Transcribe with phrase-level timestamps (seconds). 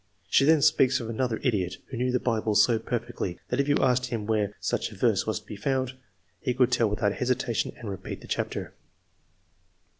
[0.31, 3.67] She then speaks of" another idiot who knew the Bible so per fectly, that if
[3.69, 5.93] you asked him where such a verse was to be found,
[6.39, 8.73] he could tell without hesitation and repeat the chapter."